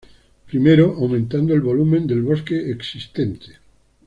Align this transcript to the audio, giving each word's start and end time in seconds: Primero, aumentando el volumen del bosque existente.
Primero, 0.47 0.95
aumentando 0.95 1.53
el 1.53 1.61
volumen 1.61 2.07
del 2.07 2.23
bosque 2.23 2.71
existente. 2.71 3.57